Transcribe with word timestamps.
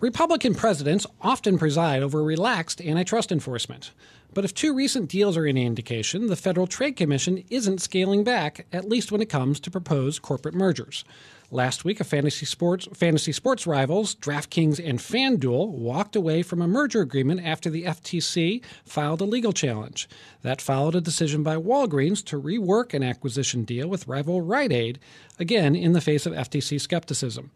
Republican 0.00 0.54
presidents 0.54 1.06
often 1.20 1.58
preside 1.58 2.02
over 2.02 2.22
relaxed 2.22 2.80
antitrust 2.80 3.30
enforcement. 3.30 3.90
But 4.32 4.44
if 4.44 4.54
two 4.54 4.74
recent 4.74 5.10
deals 5.10 5.36
are 5.36 5.46
any 5.46 5.66
indication, 5.66 6.28
the 6.28 6.36
Federal 6.36 6.66
Trade 6.68 6.96
Commission 6.96 7.42
isn't 7.50 7.80
scaling 7.80 8.22
back, 8.22 8.66
at 8.72 8.88
least 8.88 9.10
when 9.10 9.20
it 9.20 9.28
comes 9.28 9.58
to 9.60 9.70
proposed 9.70 10.22
corporate 10.22 10.54
mergers. 10.54 11.04
Last 11.52 11.84
week, 11.84 11.98
a 11.98 12.04
fantasy 12.04 12.46
sports 12.46 12.86
fantasy 12.94 13.32
sports 13.32 13.66
rivals, 13.66 14.14
DraftKings 14.14 14.78
and 14.78 15.00
FanDuel, 15.00 15.70
walked 15.70 16.14
away 16.14 16.44
from 16.44 16.62
a 16.62 16.68
merger 16.68 17.00
agreement 17.00 17.44
after 17.44 17.68
the 17.68 17.82
FTC 17.82 18.62
filed 18.84 19.20
a 19.20 19.24
legal 19.24 19.52
challenge. 19.52 20.08
That 20.42 20.60
followed 20.62 20.94
a 20.94 21.00
decision 21.00 21.42
by 21.42 21.56
Walgreens 21.56 22.24
to 22.26 22.40
rework 22.40 22.94
an 22.94 23.02
acquisition 23.02 23.64
deal 23.64 23.88
with 23.88 24.06
rival 24.06 24.42
Rite 24.42 24.70
Aid, 24.70 25.00
again 25.40 25.74
in 25.74 25.92
the 25.92 26.00
face 26.00 26.24
of 26.24 26.34
FTC 26.34 26.80
skepticism. 26.80 27.50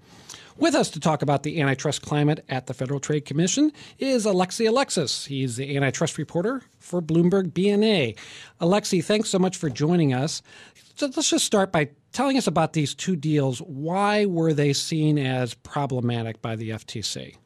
With 0.57 0.75
us 0.75 0.91
to 0.91 1.01
talk 1.01 1.23
about 1.23 1.45
the 1.45 1.61
antitrust 1.61 2.03
climate 2.03 2.45
at 2.49 2.67
the 2.67 2.75
Federal 2.75 2.99
Trade 2.99 3.25
Commission 3.25 3.73
is 4.01 4.25
Alexei 4.25 4.67
Alexis. 4.67 5.27
He's 5.27 5.55
the 5.55 5.77
antitrust 5.77 6.19
reporter 6.19 6.63
for 6.79 7.01
Bloomberg 7.01 7.53
BNA. 7.53 8.17
Alexei, 8.61 9.01
thanks 9.01 9.31
so 9.31 9.39
much 9.39 9.57
for 9.57 9.71
joining 9.71 10.13
us. 10.13 10.43
So 10.97 11.07
let's 11.07 11.31
just 11.31 11.45
start 11.45 11.73
by 11.73 11.91
telling 12.13 12.39
us 12.39 12.47
about 12.47 12.73
these 12.73 12.95
two 12.95 13.17
deals. 13.17 13.59
Why 13.61 14.27
were 14.27 14.53
they 14.53 14.73
seen 14.73 15.19
as 15.19 15.55
problematic 15.55 16.41
by 16.41 16.57
the 16.57 16.71
FTC? 16.71 17.37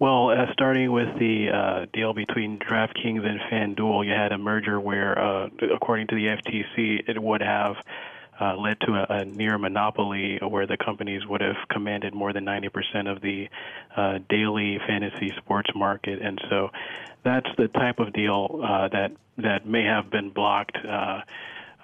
Well, 0.00 0.30
uh, 0.30 0.52
starting 0.52 0.90
with 0.90 1.18
the 1.18 1.48
uh, 1.50 1.86
deal 1.92 2.14
between 2.14 2.58
DraftKings 2.58 3.24
and 3.24 3.40
FanDuel, 3.40 4.04
you 4.04 4.12
had 4.12 4.32
a 4.32 4.38
merger 4.38 4.80
where, 4.80 5.18
uh, 5.18 5.48
according 5.74 6.08
to 6.08 6.14
the 6.14 6.26
FTC, 6.26 7.08
it 7.08 7.22
would 7.22 7.40
have 7.40 7.76
uh, 8.40 8.56
led 8.56 8.80
to 8.80 8.92
a, 8.92 9.06
a, 9.08 9.24
near 9.24 9.58
monopoly 9.58 10.38
where 10.38 10.66
the 10.66 10.76
companies 10.76 11.26
would 11.26 11.40
have 11.40 11.56
commanded 11.70 12.14
more 12.14 12.32
than 12.32 12.44
90% 12.44 13.10
of 13.10 13.20
the 13.22 13.48
uh, 13.96 14.18
daily 14.28 14.78
fantasy 14.86 15.32
sports 15.38 15.70
market. 15.74 16.20
And 16.20 16.40
so 16.50 16.70
that's 17.24 17.48
the 17.56 17.68
type 17.68 17.98
of 17.98 18.12
deal 18.12 18.60
uh, 18.62 18.88
that, 18.88 19.12
that 19.38 19.66
may 19.66 19.84
have 19.84 20.10
been 20.10 20.30
blocked. 20.30 20.76
Uh, 20.76 21.20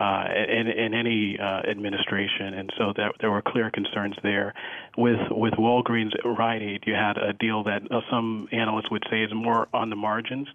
uh, 0.01 0.25
in, 0.48 0.67
in 0.67 0.95
any 0.95 1.39
uh, 1.39 1.61
administration, 1.69 2.55
and 2.55 2.73
so 2.79 2.95
there, 2.97 3.11
there 3.20 3.31
were 3.31 3.42
clear 3.42 3.70
concerns 3.70 4.17
there. 4.23 4.55
With 4.97 5.20
with 5.31 5.53
Walgreens 5.59 6.12
Rite 6.25 6.62
Aid, 6.62 6.85
you 6.87 6.95
had 6.95 7.19
a 7.19 7.35
deal 7.35 7.64
that 7.64 7.83
some 8.11 8.48
analysts 8.51 8.91
would 8.91 9.05
say 9.11 9.23
is 9.25 9.31
more 9.35 9.69
on 9.75 9.91
the 9.91 9.97
margins, 9.97 10.48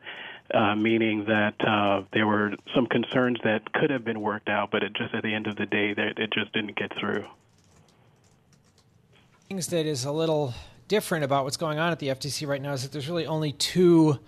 uh, 0.53 0.75
meaning 0.75 1.25
that 1.25 1.55
uh, 1.65 2.03
there 2.13 2.27
were 2.27 2.53
some 2.73 2.85
concerns 2.87 3.39
that 3.43 3.73
could 3.73 3.89
have 3.89 4.03
been 4.03 4.21
worked 4.21 4.49
out, 4.49 4.71
but 4.71 4.83
it 4.83 4.93
just 4.93 5.13
at 5.13 5.23
the 5.23 5.33
end 5.33 5.47
of 5.47 5.55
the 5.55 5.65
day, 5.65 5.93
it 5.97 6.31
just 6.33 6.53
didn't 6.53 6.75
get 6.75 6.91
through. 6.99 7.25
Things 9.49 9.67
that 9.67 9.85
is 9.85 10.05
a 10.05 10.11
little 10.11 10.53
different 10.87 11.23
about 11.23 11.43
what's 11.43 11.57
going 11.57 11.79
on 11.79 11.91
at 11.91 11.99
the 11.99 12.07
FTC 12.07 12.47
right 12.47 12.61
now 12.61 12.73
is 12.73 12.83
that 12.83 12.91
there's 12.91 13.07
really 13.07 13.25
only 13.25 13.53
two 13.53 14.19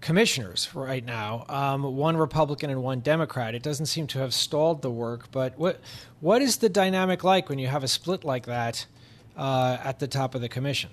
commissioners 0.00 0.68
right 0.74 1.04
now, 1.04 1.46
um, 1.48 1.96
one 1.96 2.16
Republican 2.16 2.68
and 2.68 2.82
one 2.82 3.00
Democrat. 3.00 3.54
It 3.54 3.62
doesn't 3.62 3.86
seem 3.86 4.06
to 4.08 4.18
have 4.18 4.34
stalled 4.34 4.82
the 4.82 4.90
work, 4.90 5.30
but 5.30 5.56
what 5.58 5.80
what 6.20 6.42
is 6.42 6.58
the 6.58 6.68
dynamic 6.68 7.24
like 7.24 7.48
when 7.48 7.58
you 7.58 7.68
have 7.68 7.84
a 7.84 7.88
split 7.88 8.24
like 8.24 8.46
that 8.46 8.84
uh, 9.36 9.78
at 9.82 10.00
the 10.00 10.08
top 10.08 10.34
of 10.34 10.40
the 10.40 10.48
commission? 10.48 10.90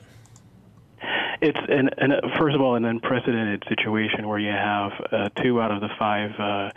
It's 1.42 1.58
an, 1.70 1.90
an, 1.98 2.20
first 2.38 2.56
of 2.56 2.62
all 2.62 2.76
an 2.76 2.84
unprecedented 2.84 3.64
situation 3.70 4.28
where 4.28 4.40
you 4.40 4.52
have 4.52 4.92
uh, 5.12 5.30
two 5.42 5.62
out 5.62 5.72
of 5.72 5.80
the 5.80 5.90
five 5.98 6.32
uh, 6.38 6.72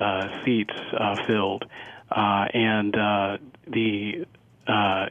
uh, 0.00 0.44
seats 0.44 0.74
uh, 0.92 1.26
filled, 1.26 1.64
uh, 2.10 2.46
and 2.52 2.92
the 3.68 4.26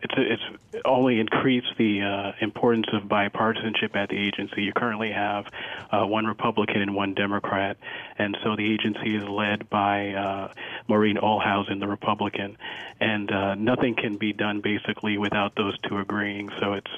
it's 0.01 0.13
it's 0.17 0.83
only 0.85 1.19
increased 1.19 1.67
the 1.77 2.33
importance 2.39 2.87
of 2.93 3.03
bipartisanship 3.03 3.93
at 3.95 4.07
the 4.09 4.17
agency. 4.17 4.63
You 4.63 4.73
currently 4.73 5.11
have 5.11 5.45
one 5.91 6.25
Republican 6.25 6.81
and 6.81 6.95
one 6.95 7.13
Democrat, 7.13 7.77
and 8.17 8.37
so 8.43 8.55
the 8.55 8.73
agency 8.73 9.15
is 9.15 9.23
led 9.27 9.69
by 9.69 10.49
Maureen 10.87 11.17
Ohlhausen, 11.17 11.81
the 11.81 11.87
Republican, 11.87 12.57
and 13.01 13.29
nothing 13.63 13.95
can 13.95 14.17
be 14.17 14.31
done 14.31 14.61
basically 14.61 15.17
without 15.17 15.55
those 15.55 15.77
two 15.79 15.97
agreeing. 15.97 16.49
So 16.59 16.73
it's 16.73 16.91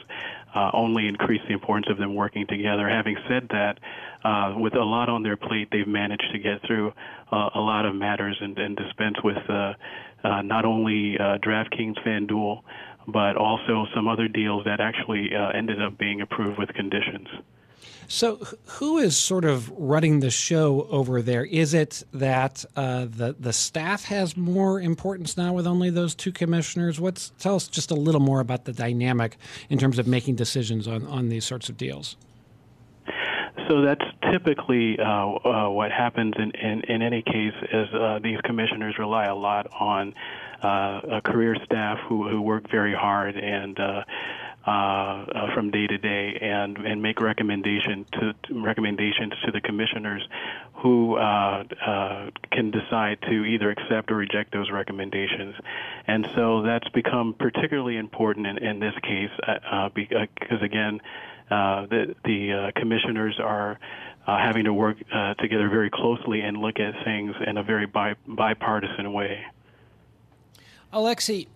uh, 0.54 0.72
only 0.74 1.08
increase 1.08 1.42
the 1.48 1.54
importance 1.54 1.88
of 1.90 1.98
them 1.98 2.16
working 2.16 2.46
together. 2.48 2.90
Having 2.90 3.18
said 3.28 3.48
that, 3.50 3.80
uh, 4.24 4.54
with 4.58 4.76
a 4.76 4.84
lot 4.84 5.10
on 5.10 5.24
their 5.24 5.38
plate, 5.38 5.70
they've 5.72 5.88
managed 5.88 6.30
to 6.34 6.40
get 6.40 6.66
through 6.66 6.92
uh, 7.32 7.50
a 7.56 7.60
lot 7.60 7.86
of 7.86 7.96
matters 7.96 8.38
and, 8.42 8.58
and 8.58 8.76
dispense 8.76 9.16
with 9.24 9.38
uh, 9.50 9.74
uh, 10.24 10.42
not 10.42 10.66
only 10.66 11.18
uh, 11.18 11.38
DraftKings, 11.40 11.98
FanDuel, 12.06 12.62
but 13.08 13.36
also 13.36 13.86
some 13.96 14.08
other 14.08 14.28
deals 14.28 14.64
that 14.66 14.80
actually 14.80 15.30
uh, 15.36 15.50
ended 15.58 15.82
up 15.82 15.98
being 15.98 16.22
approved 16.22 16.60
with 16.60 16.70
conditions. 16.74 17.28
So, 18.08 18.40
who 18.66 18.98
is 18.98 19.18
sort 19.18 19.46
of 19.46 19.70
running 19.72 20.20
the 20.20 20.30
show 20.30 20.88
over 20.90 21.22
there? 21.22 21.46
Is 21.46 21.74
it 21.74 22.04
that 22.14 22.66
uh, 22.76 23.06
the 23.10 23.36
the 23.40 23.54
staff 23.54 24.06
has 24.06 24.36
more 24.36 24.82
importance 24.82 25.38
now 25.38 25.54
with 25.54 25.68
only 25.68 25.90
those 25.90 26.16
two 26.16 26.32
commissioners? 26.32 27.00
What's 27.00 27.32
tell 27.40 27.56
us 27.56 27.68
just 27.68 27.92
a 27.92 27.96
little 27.96 28.22
more 28.22 28.40
about 28.40 28.66
the 28.66 28.74
dynamic 28.74 29.38
in 29.70 29.78
terms 29.78 30.00
of 30.00 30.08
making 30.08 30.36
decisions 30.36 30.88
on 30.88 31.08
on 31.08 31.30
these 31.30 31.46
sorts 31.46 31.70
of 31.70 31.78
deals. 31.78 32.18
So 33.70 33.82
that's 33.82 34.04
typically 34.32 34.98
uh, 35.00 35.04
uh, 35.06 35.70
what 35.70 35.92
happens 35.92 36.34
in, 36.38 36.52
in, 36.52 36.82
in 36.90 37.02
any 37.02 37.22
case 37.22 37.54
is 37.72 37.88
uh, 37.94 38.20
these 38.22 38.40
commissioners 38.44 38.96
rely 39.00 39.26
a 39.26 39.36
lot 39.36 39.68
on 39.80 40.14
uh, 40.64 41.02
a 41.18 41.22
career 41.24 41.56
staff 41.64 41.98
who, 42.08 42.28
who 42.28 42.42
work 42.42 42.70
very 42.70 42.94
hard 42.94 43.38
and 43.38 43.80
uh, 43.80 44.04
from 44.64 45.72
day 45.72 45.88
to 45.88 45.98
day 45.98 46.38
and, 46.42 46.78
and 46.78 47.02
make 47.02 47.20
recommendation 47.20 48.06
to, 48.14 48.34
recommendations 48.52 49.34
to 49.46 49.52
the 49.52 49.62
commissioners 49.62 50.28
who 50.76 51.16
uh, 51.16 51.64
uh, 51.86 52.30
can 52.52 52.72
decide 52.72 53.22
to 53.22 53.46
either 53.46 53.70
accept 53.70 54.12
or 54.12 54.16
reject 54.16 54.52
those 54.52 54.70
recommendations. 54.72 55.56
And 56.08 56.28
so 56.36 56.64
that's 56.64 56.88
become 56.90 57.34
particularly 57.34 57.98
important 57.98 58.48
in, 58.48 58.58
in 58.58 58.80
this 58.80 58.94
case 59.04 59.32
uh, 59.48 59.52
uh, 59.70 59.90
because, 59.90 60.62
again, 60.62 61.02
the, 61.50 62.16
the 62.24 62.72
commissioners 62.76 63.40
are 63.40 63.78
having 64.26 64.66
to 64.66 64.74
work 64.74 64.98
together 65.40 65.70
very 65.70 65.90
closely 65.90 66.42
and 66.42 66.58
look 66.58 66.80
at 66.80 66.94
things 67.04 67.36
in 67.46 67.58
a 67.58 67.64
very 67.64 67.86
bi- 67.86 68.16
bipartisan 68.28 69.12
way. 69.12 69.44
Alexei, 70.94 71.48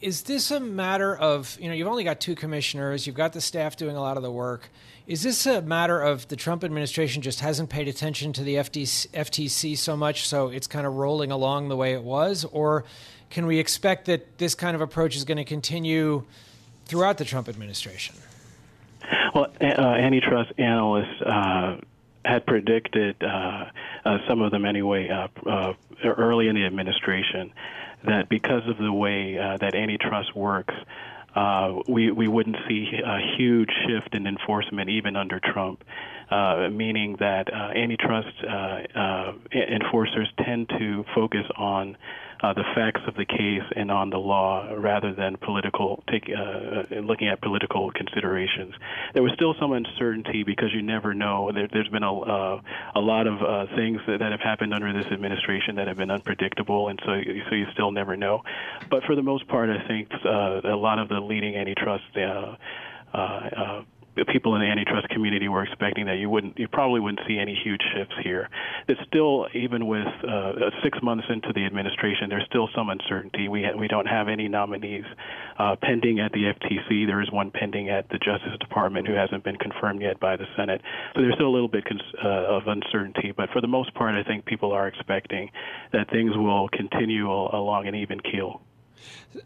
is 0.00 0.22
this 0.22 0.50
a 0.50 0.60
matter 0.60 1.16
of 1.16 1.56
you 1.60 1.68
know 1.68 1.74
you've 1.74 1.88
only 1.88 2.04
got 2.04 2.20
two 2.20 2.34
commissioners 2.34 3.06
you've 3.06 3.16
got 3.16 3.32
the 3.32 3.40
staff 3.40 3.76
doing 3.76 3.96
a 3.96 4.00
lot 4.00 4.16
of 4.16 4.22
the 4.22 4.30
work. 4.30 4.70
Is 5.06 5.22
this 5.22 5.46
a 5.46 5.62
matter 5.62 6.00
of 6.00 6.26
the 6.28 6.36
trump 6.36 6.64
administration 6.64 7.22
just 7.22 7.40
hasn't 7.40 7.70
paid 7.70 7.86
attention 7.86 8.32
to 8.34 8.42
the 8.42 8.56
FTC, 8.56 9.78
so 9.78 9.96
much 9.96 10.26
so 10.26 10.48
it's 10.48 10.66
kind 10.66 10.84
of 10.84 10.94
rolling 10.94 11.30
along 11.30 11.68
the 11.68 11.76
way 11.76 11.92
it 11.92 12.02
was? 12.02 12.44
Or 12.44 12.84
can 13.30 13.46
we 13.46 13.60
expect 13.60 14.06
that 14.06 14.38
this 14.38 14.56
kind 14.56 14.74
of 14.74 14.80
approach 14.80 15.14
is 15.14 15.24
going 15.24 15.36
to 15.36 15.44
continue 15.44 16.24
throughout 16.86 17.18
the 17.18 17.24
trump 17.24 17.48
administration? 17.48 18.16
Well 19.34 19.46
uh, 19.60 19.64
antitrust 19.64 20.52
analysts 20.58 21.22
uh, 21.22 21.76
had 22.24 22.44
predicted 22.44 23.22
uh, 23.22 23.66
uh 24.04 24.18
some 24.28 24.42
of 24.42 24.50
them 24.50 24.64
anyway 24.64 25.08
uh, 25.08 25.28
uh, 25.48 25.74
early 26.04 26.48
in 26.48 26.56
the 26.56 26.66
administration 26.66 27.52
that 28.06 28.28
because 28.28 28.62
of 28.68 28.78
the 28.78 28.92
way 28.92 29.38
uh, 29.38 29.56
that 29.58 29.74
antitrust 29.74 30.34
works, 30.34 30.74
uh, 31.36 31.80
we 31.86 32.10
we 32.10 32.28
wouldn't 32.28 32.56
see 32.66 32.90
a 33.04 33.36
huge 33.36 33.70
shift 33.86 34.14
in 34.14 34.26
enforcement 34.26 34.88
even 34.88 35.16
under 35.16 35.38
Trump, 35.38 35.84
uh, 36.30 36.68
meaning 36.72 37.16
that 37.20 37.52
uh, 37.52 37.72
antitrust 37.76 38.34
uh, 38.42 38.98
uh, 38.98 39.32
enforcers 39.52 40.28
tend 40.42 40.68
to 40.70 41.04
focus 41.14 41.44
on 41.56 41.96
uh, 42.42 42.52
the 42.52 42.64
facts 42.74 43.00
of 43.06 43.14
the 43.14 43.24
case 43.24 43.62
and 43.74 43.90
on 43.90 44.10
the 44.10 44.18
law 44.18 44.72
rather 44.76 45.14
than 45.14 45.36
political 45.36 46.02
take 46.10 46.28
uh, 46.28 46.94
looking 47.00 47.28
at 47.28 47.40
political 47.40 47.90
considerations. 47.92 48.74
There 49.14 49.22
was 49.22 49.32
still 49.34 49.54
some 49.58 49.72
uncertainty 49.72 50.42
because 50.42 50.72
you 50.72 50.82
never 50.82 51.14
know. 51.14 51.50
There, 51.52 51.68
has 51.72 51.88
been 51.88 52.02
a 52.02 52.20
uh, 52.20 52.60
a 52.94 53.00
lot 53.00 53.26
of 53.26 53.42
uh, 53.42 53.74
things 53.76 54.00
that, 54.06 54.18
that 54.18 54.32
have 54.32 54.40
happened 54.40 54.74
under 54.74 54.92
this 54.92 55.10
administration 55.12 55.76
that 55.76 55.88
have 55.88 55.96
been 55.96 56.10
unpredictable, 56.10 56.88
and 56.88 56.98
so 57.04 57.20
so 57.48 57.54
you 57.54 57.66
still 57.72 57.92
never 57.92 58.16
know. 58.16 58.42
But 58.90 59.04
for 59.04 59.14
the 59.14 59.22
most 59.22 59.48
part, 59.48 59.70
I 59.70 59.86
think 59.86 60.08
uh, 60.24 60.60
a 60.64 60.76
lot 60.76 60.98
of 60.98 61.08
the 61.08 61.20
leading 61.20 61.56
antitrust. 61.56 62.04
Uh, 62.16 62.56
uh, 63.14 63.18
uh, 63.18 63.82
people 64.24 64.54
in 64.54 64.62
the 64.62 64.66
antitrust 64.66 65.08
community 65.10 65.48
were 65.48 65.62
expecting 65.62 66.06
that 66.06 66.16
you 66.16 66.30
wouldn't, 66.30 66.58
you 66.58 66.68
probably 66.68 67.00
wouldn't 67.00 67.20
see 67.28 67.38
any 67.38 67.54
huge 67.54 67.82
shifts 67.94 68.14
here. 68.22 68.48
It's 68.88 69.00
still, 69.06 69.46
even 69.54 69.86
with 69.86 70.06
uh, 70.26 70.70
six 70.82 70.98
months 71.02 71.24
into 71.28 71.52
the 71.52 71.66
administration, 71.66 72.28
there's 72.30 72.46
still 72.46 72.68
some 72.74 72.88
uncertainty. 72.88 73.48
We 73.48 73.62
ha- 73.62 73.76
we 73.76 73.88
don't 73.88 74.06
have 74.06 74.28
any 74.28 74.48
nominees 74.48 75.04
uh, 75.58 75.76
pending 75.82 76.20
at 76.20 76.32
the 76.32 76.52
FTC. 76.54 77.06
There 77.06 77.20
is 77.20 77.30
one 77.30 77.50
pending 77.50 77.90
at 77.90 78.08
the 78.08 78.18
Justice 78.18 78.56
Department 78.60 79.06
who 79.06 79.14
hasn't 79.14 79.44
been 79.44 79.56
confirmed 79.56 80.00
yet 80.00 80.18
by 80.20 80.36
the 80.36 80.46
Senate. 80.56 80.80
So 81.14 81.20
there's 81.20 81.34
still 81.34 81.48
a 81.48 81.54
little 81.54 81.68
bit 81.68 81.84
cons- 81.84 82.14
uh, 82.24 82.56
of 82.56 82.66
uncertainty. 82.66 83.32
But 83.36 83.50
for 83.50 83.60
the 83.60 83.68
most 83.68 83.94
part, 83.94 84.14
I 84.14 84.22
think 84.22 84.46
people 84.46 84.72
are 84.72 84.88
expecting 84.88 85.50
that 85.92 86.10
things 86.10 86.36
will 86.36 86.68
continue 86.68 87.30
along 87.30 87.86
an 87.86 87.94
even 87.94 88.20
keel. 88.20 88.62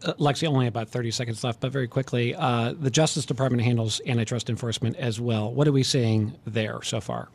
Uh, 0.03 0.13
Lexi, 0.13 0.47
only 0.47 0.67
about 0.67 0.89
30 0.89 1.11
seconds 1.11 1.43
left, 1.43 1.59
but 1.59 1.71
very 1.71 1.87
quickly, 1.87 2.35
uh, 2.35 2.73
the 2.79 2.89
Justice 2.89 3.25
Department 3.25 3.63
handles 3.63 4.01
antitrust 4.05 4.49
enforcement 4.49 4.95
as 4.97 5.19
well. 5.19 5.51
What 5.53 5.67
are 5.67 5.71
we 5.71 5.83
seeing 5.83 6.33
there 6.45 6.81
so 6.81 7.01
far? 7.01 7.29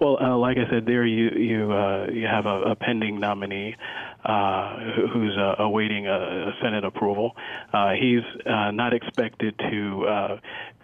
Well, 0.00 0.18
uh, 0.20 0.36
like 0.36 0.56
I 0.58 0.70
said, 0.70 0.86
there 0.86 1.04
you 1.04 1.30
you 1.30 1.72
uh, 1.72 2.06
you 2.12 2.26
have 2.26 2.46
a, 2.46 2.62
a 2.62 2.76
pending 2.76 3.18
nominee 3.18 3.74
Uh, 4.24 4.74
who's 5.12 5.36
uh, 5.38 5.62
awaiting 5.62 6.08
a, 6.08 6.50
Senate 6.60 6.84
approval. 6.84 7.36
Uh, 7.72 7.92
he's 7.92 8.24
uh, 8.44 8.72
not 8.72 8.92
expected 8.92 9.56
to 9.58 10.06
uh, 10.06 10.36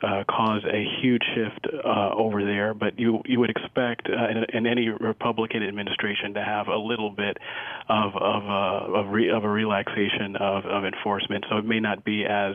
uh, 0.03 0.25
cause 0.31 0.63
a 0.65 0.87
huge 1.03 1.23
shift 1.35 1.67
over 1.85 2.45
there, 2.45 2.75
but 2.75 2.97
you 2.97 3.21
you 3.25 3.41
would 3.41 3.51
expect 3.51 4.09
in, 4.09 4.45
in, 4.57 4.67
any 4.69 4.89
Republican 4.89 5.65
administration 5.65 6.35
to 6.35 6.45
have 6.45 6.69
a 6.69 6.77
little 6.77 7.11
bit 7.11 7.37
of 7.89 8.15
of, 8.15 8.45
of, 8.45 9.09
re, 9.13 9.31
of, 9.31 9.43
a 9.43 9.49
relaxation 9.49 10.37
of, 10.37 10.65
of 10.65 10.85
enforcement. 10.85 11.45
So 11.51 11.59
it 11.59 11.65
may 11.65 11.81
not 11.81 12.05
be 12.05 12.25
as 12.25 12.55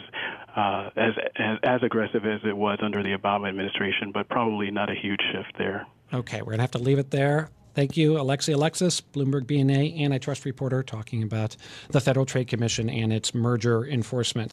as, 0.55 1.13
as 1.35 1.57
as 1.61 1.83
aggressive 1.83 2.25
as 2.25 2.39
it 2.45 2.55
was 2.55 2.79
under 2.81 3.03
the 3.03 3.17
Obama 3.17 3.49
administration, 3.49 4.11
but 4.13 4.29
probably 4.29 4.71
not 4.71 4.89
a 4.89 4.95
huge 4.95 5.21
shift 5.33 5.57
there. 5.57 5.85
Okay, 6.13 6.39
we're 6.39 6.53
going 6.53 6.59
to 6.59 6.63
have 6.63 6.71
to 6.71 6.79
leave 6.79 6.99
it 6.99 7.11
there. 7.11 7.49
Thank 7.79 7.95
you, 7.95 8.19
Alexei 8.19 8.51
Alexis, 8.51 8.99
Bloomberg 8.99 9.45
BNA 9.45 10.01
antitrust 10.01 10.43
reporter, 10.43 10.83
talking 10.83 11.23
about 11.23 11.55
the 11.91 12.01
Federal 12.01 12.25
Trade 12.25 12.49
Commission 12.49 12.89
and 12.89 13.13
its 13.13 13.33
merger 13.33 13.85
enforcement. 13.87 14.47